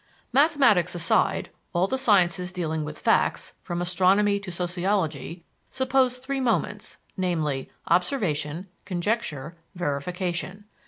[0.33, 6.97] Mathematics aside, all the sciences dealing with facts from astronomy to sociology suppose three moments,
[7.17, 10.63] namely, observation, conjecture, verification.